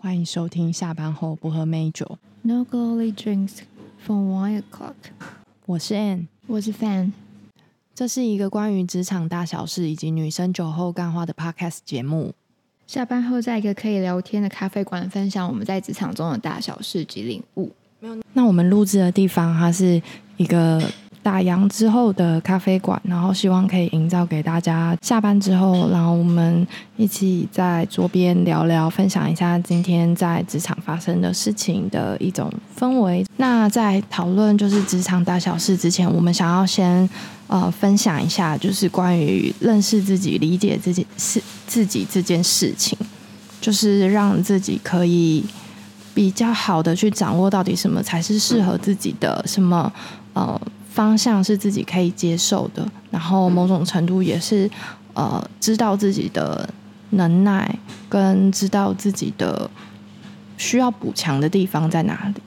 [0.00, 2.18] 欢迎收听下班后不喝美酒。
[2.42, 3.58] No glory drinks
[3.98, 4.94] from one o'clock。
[5.66, 7.10] 我是 Ann，我是 Fan。
[7.96, 12.32] 这是一个关于职场大小事以及女生酒后干话的 podcast 节目。
[12.86, 17.72] 下班后，在一个可以聊天的咖啡馆，分享我们在职场中的大小事及领悟。
[18.34, 20.00] 那我们录制的地方，它是
[20.36, 20.80] 一个
[21.28, 26.66] 打烊之后的咖啡馆，然后希望可以营造给大家下班之后，然后我们
[26.96, 33.26] 一起在桌边聊聊，分享一下今天在职场发生的事情的一种氛围。
[33.36, 37.06] 那在讨论就是职场大小事之前，我们想要先
[37.46, 42.96] 呃分享一下，就是关于认识自己、理解自己是自己这件事情，
[43.60, 45.44] 就是让自己可以。
[46.14, 49.92] 比较好的去掌握到底什么才是适合自己的，什么
[50.32, 50.60] 呃
[50.98, 54.68] 方向是自己可以接受的，然后某种程度也是
[55.14, 56.68] 呃知道自己的
[57.10, 59.70] 能耐跟知道自己的
[60.56, 62.42] 需要补强的地方在哪里。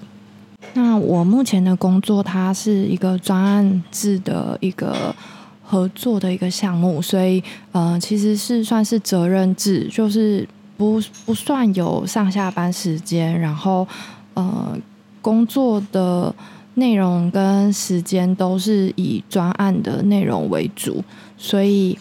[0.73, 5.15] 那我目前的工作，它是一个专案制的一个
[5.63, 10.45] 合作的一个项目，所以呃其实是算是责任制，就是。
[10.77, 13.87] 不不算有上下班时间，然后
[14.33, 14.75] 呃
[15.21, 16.33] 工作的
[16.75, 21.03] 内容跟时间都是以专案的内容为主，
[21.37, 21.97] 所以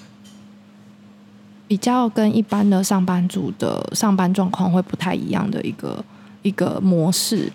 [1.66, 6.04] 比较跟一般的上班族的上班状况会不太一样的一个
[6.42, 7.52] 一个模式。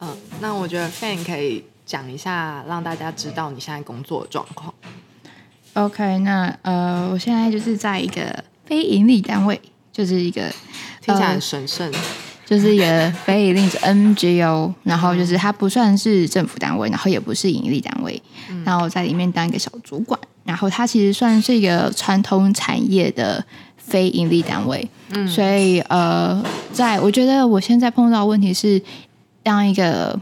[0.00, 0.08] 嗯，
[0.40, 4.72] 那我觉得 Fan 可以讲一下，让大家知道你现在工作的状况。
[5.74, 9.60] OK，那呃，我现在就是在一个非盈利单位。
[9.92, 10.42] 就是一个
[11.00, 11.98] 听起来很神圣，呃、
[12.46, 23.44] 就是一个非营利 NGO，然后就是它不算是政府单位，然后也不是盈利单位，嗯、然后在里面当一个小主管，然后它其实算是一个传统产业的
[23.76, 26.40] 非盈利单位，嗯，所以呃，
[26.72, 28.80] 在我觉得我现在碰到的问题是
[29.42, 30.16] 当一个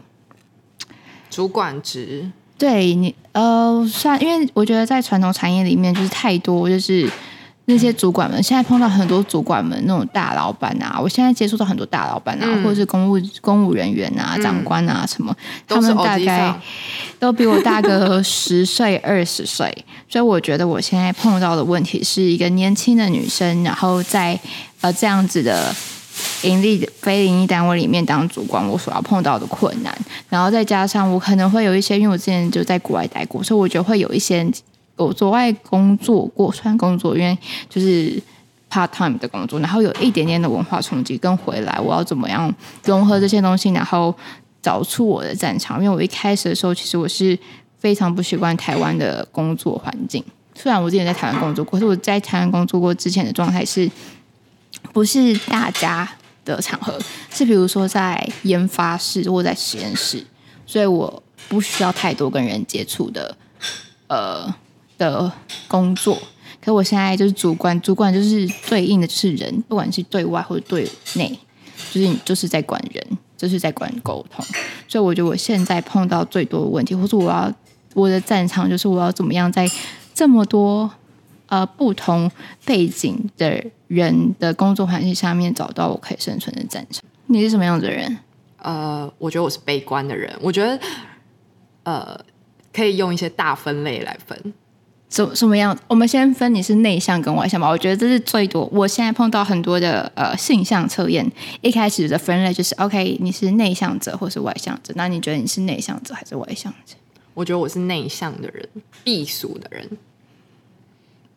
[1.28, 7.06] 主管职，对你呃，算因为我觉得在传统产业里面就是太多就是。
[7.67, 16.55] 那些主管们现在碰到很多主管们那种大老板啊，我现在接触到很多大老板啊，嗯、或者是公务公务人员啊、长官啊什么，嗯、他们大概
[17.19, 19.74] 都比我大个十岁、二十岁，
[20.11, 24.39] 所以我觉得我现在碰到的问题是一个年轻的女生，然后在
[24.83, 25.74] 呃这样子的
[26.42, 29.97] 盈利非盈利单位里面当主管，我所要碰到的困难，
[30.29, 34.47] 然后再加上我可能会有一些，因为我之前就在国外待过，所以我觉得会有一些。
[34.96, 37.36] 我国外工作过，算工作，因为
[37.68, 38.22] 就是
[38.70, 42.52] part time 的工作，然后有一点点的文化冲击，跟回来我要怎么样
[42.84, 44.14] 融合这些东西，然后
[44.62, 45.82] 找出我的战场。
[45.82, 47.36] 因为我一开始的时候，其实我是
[47.78, 50.24] 非常不习惯台湾的工作环境。
[50.55, 53.90] 虽然我之前在台湾工作过，可是我在台湾工作过之前的状态是，
[54.92, 56.08] 不是大家
[56.44, 56.96] 的场合，
[57.30, 60.24] 是比如说在研发室或在实验室，
[60.66, 63.36] 所以我不需要太多跟人接触的，
[64.06, 64.55] 呃。
[64.98, 65.30] 的
[65.68, 66.16] 工作，
[66.60, 71.38] 可我现在就是主管，主管就是对应的就是人，不管是对外或者对内，
[71.92, 73.05] 就是你就是在管人，
[73.36, 74.44] 就是在管沟通。
[74.88, 77.52] 所以我觉得我现在碰到最多的问题，或者我要
[77.94, 79.68] 我的战场就是我要怎么样在
[80.14, 80.90] 这么多
[81.46, 82.30] 呃不同
[82.64, 87.02] 背景的人的工作环境下面找到我可以生存的战场。
[87.26, 88.18] 你是什么样子的人？
[88.58, 90.32] 呃，我觉得我是悲观的人。
[90.40, 90.78] 我觉得
[91.82, 92.18] 呃，
[92.72, 94.55] 可以用一些大分类来分。
[95.14, 95.79] 什什么样？
[95.86, 97.69] 我们先分你是内向跟外向吧。
[97.69, 98.69] 我觉得这是最多。
[98.73, 101.25] 我现在碰到很多的呃性向测验，
[101.61, 104.92] 一开始的分类就是 OK，你是内向者或是外向者。
[104.97, 106.97] 那你觉得你是内向者还是外向者？
[107.33, 108.69] 我觉得我是内向的人，
[109.05, 109.89] 避暑的人。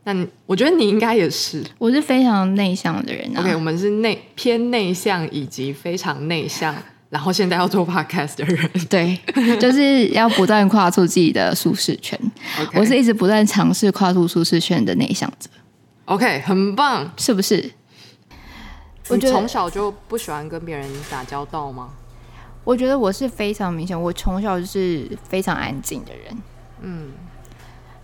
[0.05, 1.63] 那我觉得你应该也是。
[1.77, 3.41] 我是非常内向的人、啊。
[3.41, 6.75] OK，我们是内偏内向以及非常内向。
[7.09, 9.17] 然后现在要做 podcast 的人， 对，
[9.59, 12.19] 就是要不断跨出自己的舒适圈。
[12.73, 15.49] 我是一直不断尝试跨出舒适圈的内向者。
[16.05, 17.71] OK，很棒，是不是？
[19.07, 21.91] 我从小就不喜欢跟别人打交道吗？
[22.65, 26.37] 我觉得我是非常明显，我从小就是非常安静的人。
[26.81, 27.11] 嗯，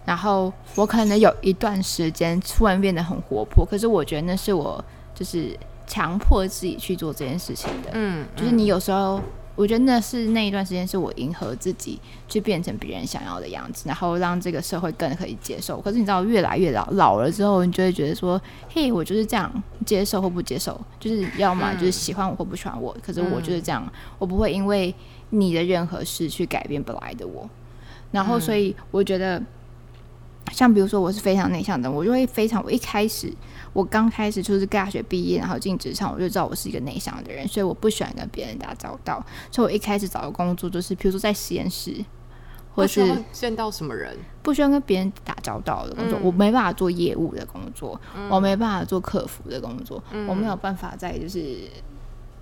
[0.05, 4.81] 然后我可能有一段时间突然变得很活泼，可是我觉得那是我
[5.13, 5.59] 就是。
[5.93, 9.21] 强迫自己去做这件事情的，嗯，就是你有时候，
[9.55, 15.79] 我觉得那是那一段时间是我迎合自己，去变成别人想要的样子，然后让这个社会更可以接受。
[15.79, 22.97] 可是你知道，越来越老老了之后，你就会觉得说，嘿，我就是这样，接受或不接受，就是要么就是喜欢我或不喜欢我。
[23.05, 23.87] 可是我就是这样，
[24.17, 24.91] 我不会因为
[25.29, 27.47] 你的任何事去改变本来的我。
[28.09, 29.39] 然后，所以我觉得。
[30.53, 33.33] 像比如说我是非常内向的，我就会非常，我一开始
[33.73, 41.93] 我刚开始就是大学毕业，然后进职场，我就知道我是一个内向的人，所以我不喜欢跟别人打交道，所以我一开始找的工作就是，比如说在实验室，
[42.75, 43.01] 或是
[43.31, 46.23] 见到什么人，不需要跟别人打交道的工作，嗯。
[46.23, 51.57] 我没办法做业务的工作，嗯我没办法做客服的工作，我没有办法在就是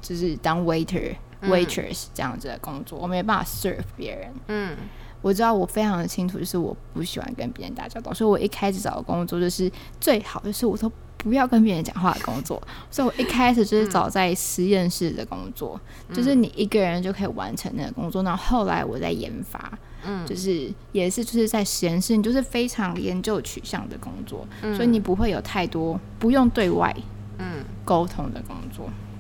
[0.02, 4.34] 就是当 waiter、waitress 这样子的工作，我没办法 serve 别人。
[4.48, 4.78] 嗯
[5.22, 15.80] 我知道我非常的清楚，就是我不喜欢跟别人打交道，所以我一开始找的工作就是最好就是我都不要跟别人讲话的工作，所以我一开始就是找在实验室的工作，
[16.12, 18.24] 就是你一个人就可以完成那个工作。
[18.24, 26.96] 然后后来我在研发，嗯就是也是就是在实验室，你就是非常研究取向的工作，所以你不会有太多不用对外
[27.38, 28.86] 嗯沟通的工作。
[28.88, 29.11] 嗯。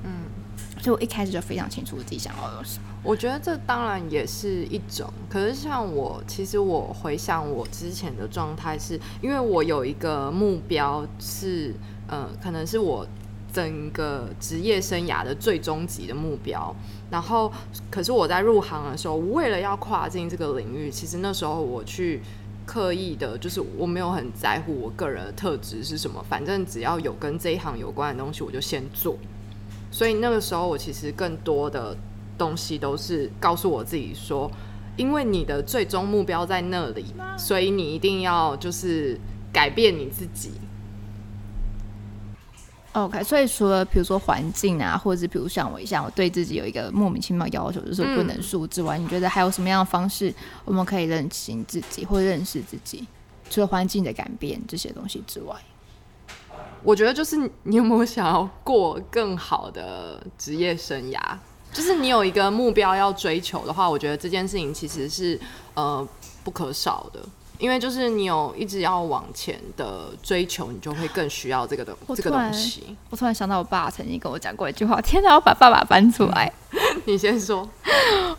[0.82, 2.86] 所以我一开始就非常清楚我自己想要的是什么。
[3.04, 11.74] 我觉得这当然也是一种，可是像我，其实我回想我之前的状态是，因为我有一个目标是，
[12.08, 13.08] 呃，可能是我
[13.54, 16.76] 整个职业生涯的最终极的目标。
[17.10, 17.52] 然后，
[17.90, 22.22] 可是我在入行的时候，为了要跨进这个领域，其实那时候我去
[22.66, 29.18] 刻意的，就是我没有很在乎我个人的特质是什么，反正只要有跟这一行有关的东西，我就先做。
[29.92, 31.96] 所以那个时候，我其实更多的
[32.38, 34.50] 东西都是告诉我自己说，
[34.98, 37.06] 因为你的最终目标在那里，
[37.38, 39.20] 所以你一定要就是
[39.52, 40.52] 改变你自己。
[42.94, 50.34] OK，所以除了比如说环境啊，或者是比如像我一样，我对自己有一个莫名其妙要求，就是不能输之外，你觉得还有什么样的方式
[50.66, 53.08] 我们可以认清自己或认识自己？
[53.50, 55.56] 除了环境的改变这些东西之外，
[56.84, 61.20] 我觉得就是你有没有想要过更好的职业生涯？
[61.72, 65.40] 就是你有一个目标要追求的话，我觉得这件事情其实是
[65.74, 66.06] 呃
[66.44, 67.20] 不可少的。
[67.58, 72.98] 因为就是你有一直要往前的追求，你就会更需要这个东这个东西。
[73.12, 76.52] 我突然想到我爸曾经跟我讲过一句话：“天哪，我把爸爸搬出来。
[77.06, 77.70] 你先说。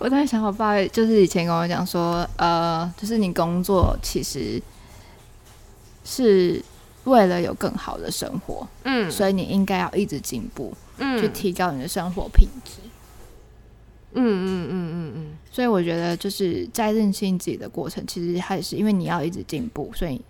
[0.00, 4.60] 我突然想，我爸就是以前跟我讲说，呃，就是你工作其实
[6.04, 6.60] 是
[7.04, 12.72] 为了有更好的生活，嗯所以你应该要一直进步，嗯去提高你的生活品质。
[14.14, 20.20] 嗯嗯嗯嗯嗯，所以我觉得就是在认清自己的过程，其实还是因为你要一直进步，所以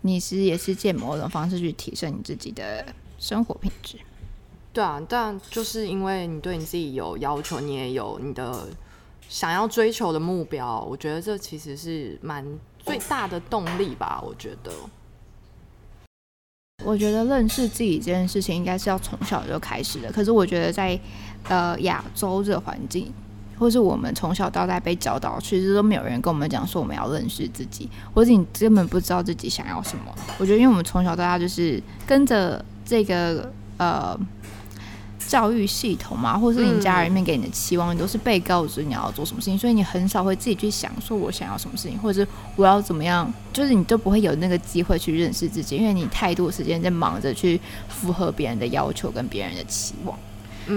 [0.00, 2.84] 你是也是借某种方式去提升你自己的
[3.20, 3.96] 生活品质。
[4.72, 8.66] 对啊，但就是因为你对你自己有要求，你也有你的
[9.28, 12.44] 想要追求的目标，我觉得这其实是蛮
[12.78, 14.20] 最大的动力吧。
[14.26, 14.72] 我觉得，
[16.84, 20.12] 我觉得认识自己这件事情应该是要从小就开始的。
[20.12, 20.98] 可是我觉得在
[21.48, 23.12] 呃亚洲这环境，
[23.58, 30.14] 或是我们从小到大被教导，其实都没有人跟我们讲说我们要认识自己，或者你根本不知道自己想要什么。
[30.38, 34.18] 我觉得因为我们从小到大就是跟着这个呃。
[35.28, 50.18] 教育系统嘛，或者是你家人面给你的期望，你都是被告知你要做什么事情，所以你很少会自己去想说我想要什么事情，或者是我要怎么样，就是你都不会有那个机会去认识自己，因为你太多时间在忙着去符合别人的要求跟别人的期望。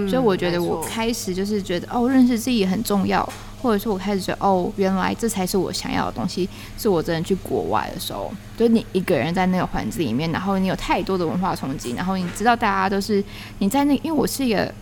[0.08, 3.26] 所以我觉得我开始就是觉得哦，认识自己很重要，
[3.60, 6.48] 或者说我开始觉得哦，原来这才是我想要的东西。
[6.78, 13.22] 是我真的去国外的时候，就你一个人在那个环境里面，然后你有太多的文化冲击，然后你知道大家都是
[13.58, 14.72] 你在那，因为我是一个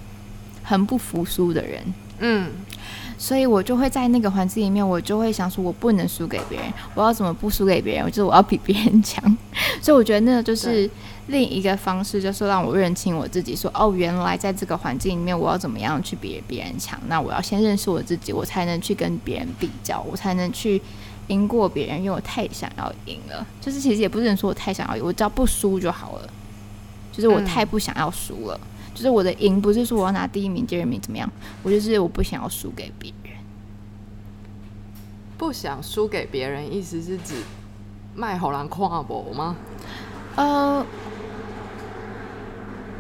[0.63, 1.83] 很不服输的人，
[2.21, 2.51] 嗯
[3.19, 8.07] 所以我就会在那个环境里面，我就会想说，我不能输给别人，我要怎么不输给别人？
[8.07, 9.23] 就是我要比别人强。
[9.83, 10.89] 所以我觉得那个就是
[11.27, 16.99] 另一个方式，就是让我认清我自己，说哦，原来在这个环境里面，我要怎么样去比别人强？
[17.09, 20.81] 那我要先认识我自己，我才能去跟别人比较，我才能去
[21.27, 23.47] 赢过别人，因为我太想要赢了。
[23.61, 26.31] 就是其实也不是说我太想要赢，我只要不输就好了。
[27.13, 28.59] 就是我嗯太不想要输了。
[29.01, 31.27] 就是我的赢不是说我要拿第一名、第二名怎么样，
[31.63, 33.33] 我就是我不想要输给别人。
[35.39, 37.37] 不想输给别人，意思是指
[38.15, 39.57] 卖好人跨博吗？
[40.37, 40.85] 呃，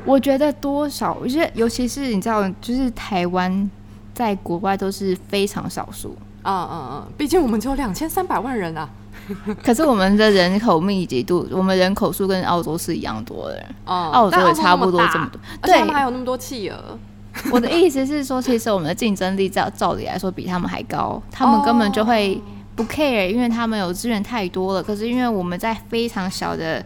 [0.06, 3.70] 我觉得多少，我觉得尤其是你知道，就是台湾
[4.14, 8.88] 在国外都是非常少数，嗯嗯嗯，毕竟我们只有两千三百万人啊。
[9.62, 15.40] 可是我们的人口密集度，我们人口数跟澳洲是一样多的哦，嗯，澳洲也差不多这么多。
[15.62, 16.98] 对还有那么多企鹅。
[17.52, 22.40] 我的意思是说，其实我们的竞争力照照理来说比他们还高，他们根本就会
[22.74, 24.82] 不 care，因为他们有资源太多了。
[24.82, 26.84] 可是因为我们在非常小的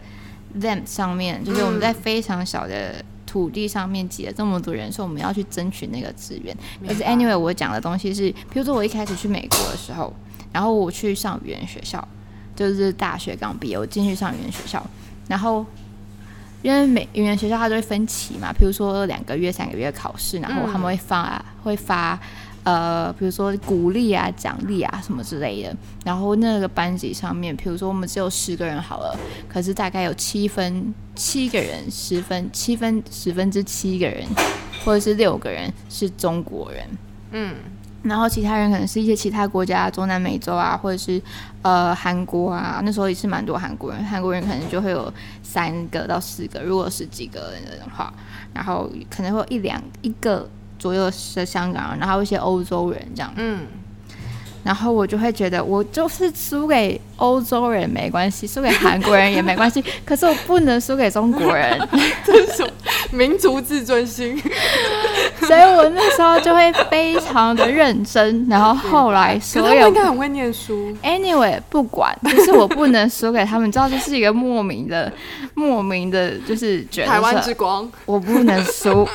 [0.59, 6.55] them 上面，就是我们在非常小的土地上面挤了这么多人，所以我们要去争取那个资源。
[6.87, 10.13] 可是 anyway，我讲的东西是，比如说我一开始去美国的时候，
[10.53, 12.07] 然后我去上语言学校，
[12.55, 14.85] 就是大学刚毕业，我进去上语言学校，
[15.27, 15.65] 然后
[16.61, 22.19] 因为每语言学校它都会分期嘛，比如说两个月、三个月考试，然后他们会发、会发
[22.63, 25.75] 呃，比如说鼓励啊、奖励啊什么之类的。
[26.03, 29.15] 然后那个班级上面，比如说我们只有十个人好了，
[29.47, 34.25] 可是大概有七分七个人，十分七分十分之七个人，
[34.83, 36.83] 或者是六个人是中国人。
[37.31, 37.55] 嗯
[38.07, 41.19] 然后其他人可能是一些其他国家，中南美洲啊，或者是
[41.63, 48.13] 呃韩国啊，那时候也是蛮多韩国人，韩国人可能就会有三个到四个，如果十几个人的话，
[48.53, 50.47] 然后可能会有一两一个
[50.77, 53.65] 左右是香港人，然后一些欧洲人这样，嗯，
[54.63, 61.79] 然后我就会觉得我就是输给欧洲人没关系，输给韩国人也没关系， 可是我不能输给中国人，
[62.23, 62.71] 这是什么
[63.11, 64.39] 民族自尊心？
[65.47, 70.95] 所以我那时候就会非常的认真，然后后来所有应该很会念书。
[71.03, 75.11] Anyway，不管，就是我不能输给他们，你知道，这是一个莫名的、
[75.53, 79.07] 莫名的，就是觉得台湾之光，我不能输，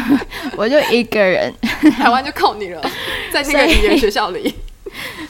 [0.56, 1.52] 我就一个人，
[1.96, 2.80] 台湾就靠你了，
[3.32, 4.54] 在那个语言学校里。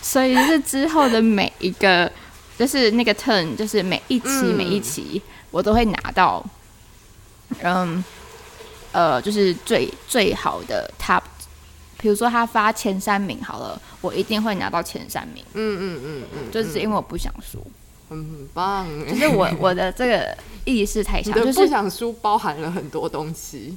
[0.02, 2.10] 所以就是之后的每一个，
[2.58, 4.54] 就是那个 turn，就是每一期、嗯。
[4.56, 6.44] 每一期，我都会拿到，
[7.62, 8.04] 嗯，
[8.94, 11.20] 呃，就是最最好的 top。
[11.98, 17.66] 比如说他发前三名好了，我一定会拿到前三名，嗯嗯嗯嗯，就是因为我不想输，
[18.10, 18.86] 很棒。
[19.08, 20.36] 就是我我的这个
[20.66, 23.76] 意识太强，就是不想输包含了很多东西。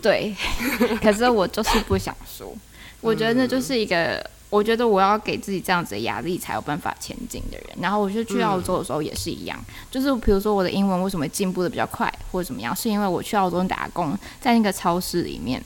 [0.00, 0.34] 对，
[1.02, 2.56] 可是我就是不想输。
[3.00, 7.66] 我觉得那就是一个，我觉得我要给自己这样子的压力，才有办法前进的人。
[7.80, 9.58] 然后我就去澳洲的时候也是一样，
[9.90, 15.60] 就是比如说我的英文为什么进步的比较快，或者怎么样，是因为我去澳洲打工，在那个超市里面。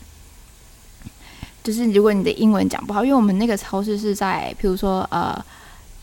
[1.63, 5.39] 就是如果你的英文讲不好，因为我们那个超市是在，譬如说呃，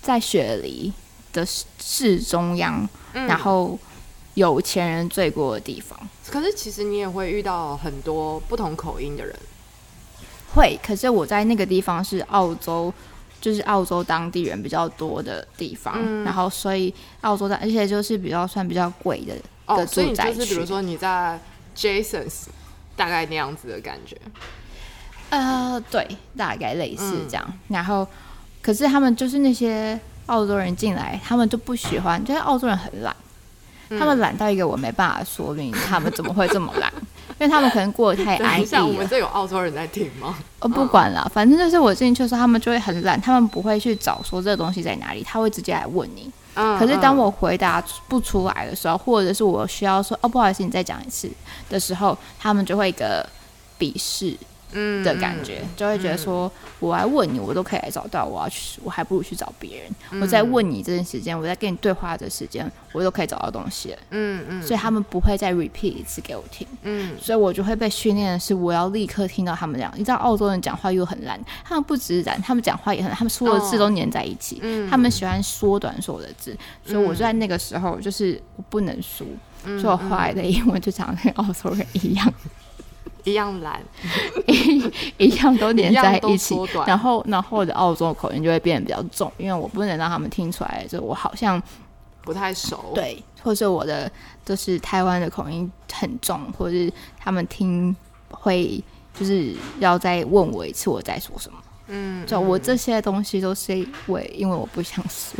[0.03, 0.93] 在雪梨
[1.33, 3.79] 的市市中央，嗯然后
[4.35, 5.99] 有钱人最多的地方。
[6.29, 9.35] 可是其实你也会遇到很多不同口音的人。
[10.55, 12.91] 会，可是我在那个地方是澳洲，
[13.41, 19.33] 就是澳洲当地人比较多的地方，嗯然后所以澳洲的，而且就是比较算比较贵的
[19.65, 21.39] 哦，的所以住宅就是比如说你在
[21.75, 22.45] Jason's
[22.95, 24.17] 大概那样子的感觉。
[25.31, 26.07] 呃，对，
[26.37, 27.53] 大概类似嗯这样。
[27.67, 28.07] 然后，
[28.61, 33.13] 可是他们就是那些澳洲人进来，他们就不喜欢，就是澳洲人很懒，
[33.89, 36.93] 嗯他们懒到一个我没办法说明他们怎么会这么懒，
[37.39, 39.07] 因为他们可能过得太 安逸像，我们。
[39.09, 40.37] 这有澳洲人在听吗？
[40.59, 46.31] 哦，不管了，反正就是我进去的时候，他们就会很懒，他们不会去找说这个东西在哪里，他会直接来问你。
[46.57, 51.29] 嗯可是当我回答不出来的时候，或者是我需要说哦不好意思，你再讲一次
[51.69, 53.27] 的时候，他们就会一个
[53.77, 54.33] 鄙视
[54.75, 59.91] 嗯的感觉，就会觉得说我来问你，我都可以来找到，我要去，我还不如去找别人。
[60.11, 66.67] 嗯我在问你这段时间，我在跟你对话的时间，我都可以找到东西了，嗯嗯所以他们不会再 repeat 一次给我听。
[66.83, 69.91] 嗯所以我就会被训练的是，我要立刻听到他们讲。
[69.95, 76.55] 你知道澳洲人讲话又很懒，他们不止懒，他们讲话也很懒，他们所有的字都粘在一起，嗯他们喜欢缩短所有的字。
[76.85, 79.25] 所以我就在那个时候，就是我不能输，
[79.65, 82.33] 嗯所以我后来的英文就讲得跟澳洲人一样，
[83.25, 83.81] 一样懒。
[84.47, 86.55] 一 一样都连在一起
[86.87, 91.61] 然后，然后我的澳洲口音就会变得比较重，因为我不能让他们听出来，就我好像
[92.21, 94.09] 不太熟，，对，或者我的
[94.45, 97.95] 就是台湾的口音很重，或者是他们听
[98.29, 98.81] 会
[99.13, 101.57] 就是要再问我一次我在说什么。
[101.87, 105.37] 嗯，就我这些东西都是因为因为我不想输。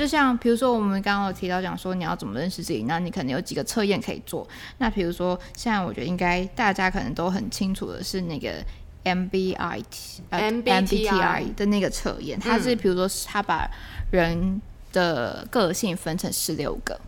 [0.00, 4.48] 就像比如说我们刚刚有提到讲说你要怎么认识自己，那你可能有几个测验可以做。
[4.78, 8.64] 那比如说现在我觉得应该大家可能都很清楚的是那个
[9.04, 13.70] MBIT 呃 MBTI 的那个测验，它是比如说是它把
[14.10, 16.98] 人的个性分成十六个。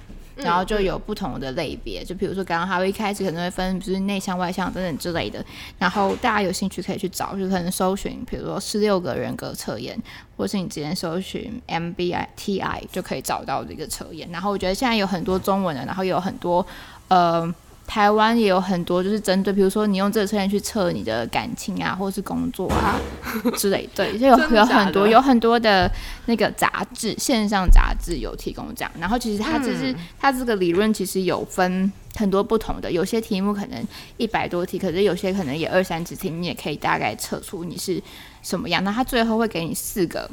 [0.43, 5.45] 然后就有不同的类别，就比如说刚刚他会一开始可能会分，就是内向、外向等等之类的。
[5.79, 9.99] 然后大家有兴趣可以去找，就可能搜寻，比如说十六个人格测验，
[10.37, 14.29] 或是你直接搜寻 MBTI 就可以找到这个测验。
[14.31, 16.67] 然后我觉得现在有很多中文的，然后也有很多
[17.09, 17.55] 呃。
[17.93, 22.99] 台湾也有很多，就是针对，比如说你用这个测验去测你的感情啊， 或是工作啊
[23.55, 25.93] 之类，对，就有有很多有很多的
[26.25, 28.91] 那个杂志，线上杂志有提供这样。
[28.99, 38.03] 然后其实它只是、它这个理论其实有分很多不同的，有些题目可能一百多题，可是有些可能也二三十题，你也可以大概测出你是
[38.41, 38.83] 什么样。
[38.83, 40.31] 那它最后会给你四个，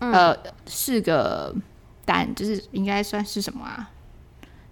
[0.00, 0.36] 呃，
[0.66, 1.54] 四个
[2.04, 3.90] 单，就是应该算是什么啊？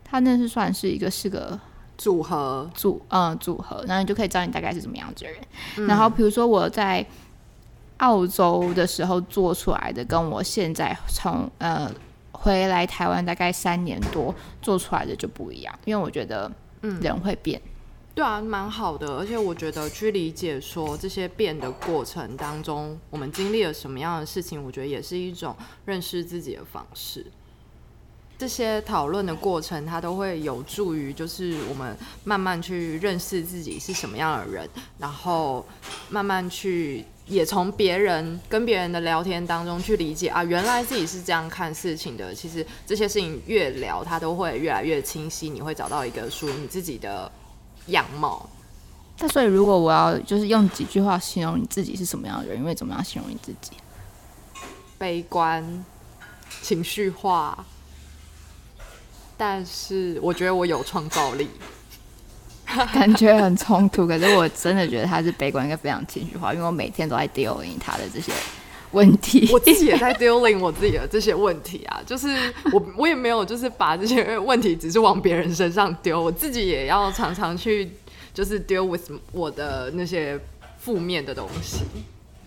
[0.03, 1.57] 它那是算是一个四个
[1.97, 5.87] 组合，组嗯组合，然后你就可以知道你大概是怎么样子的人。
[5.87, 7.05] 然后比如说我在
[7.99, 11.91] 澳洲的时候做出来的，跟我现在从呃
[12.33, 15.73] 回来台湾大概三年多，做出来的就不一样。
[15.85, 16.51] 因为我觉得，
[16.83, 17.61] 嗯人会变。
[18.15, 27.27] 对啊，蛮好的，而且我觉得去理解说这些变的过程当中，我们经历了什么样的事情，我觉得也是一种认识自己的方式。
[28.37, 35.65] 这些讨论的过程，它都会有助于，就是我们慢慢去认识自己是什么样的人，然后
[36.11, 42.35] 慢慢去也从别人跟别人的聊天当中去理解啊，原来自己是这样看事情的。
[42.35, 47.31] 其实这些事情越聊，它都会越来越清晰，你会找到一个属于你自己的
[47.87, 48.49] 样貌。
[49.21, 53.71] 那所以，如果我要就是用几句话形容你自己是什么样的人，因为怎么样形容你自己？
[54.99, 55.85] 悲观、
[56.63, 57.65] 情绪化，
[59.37, 61.49] 但是我觉得我有创造力。
[62.93, 68.33] 感觉很冲突，可是我真的觉得他是悲观跟非常情绪化，因为我每天都在 dealing 他的这些
[68.93, 69.49] 问题。
[69.53, 72.27] 我自己也在 dealing 我自己的这些问题啊，就是
[72.73, 77.91] 我我也没有就是把这些问题只是往别人身上丢，我自己也要常常去
[78.33, 80.41] 就是 deal with 我的那些
[80.79, 81.83] 负面的东西。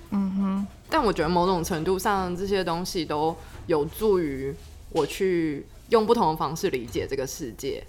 [0.10, 3.36] 嗯哼，但我觉得某种程度上这些东西都
[3.67, 4.53] 有助于
[4.89, 7.84] 我去用不同的方式理解这个世界。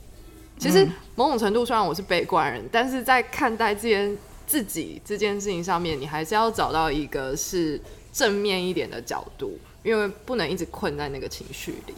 [0.58, 7.80] 其实某种程度，虽然我是悲观人，但是在看待这件自己这件事情上面，你还是要找到一个是
[8.12, 11.94] 正面一点的角度，因为不能一直困在那个情绪里。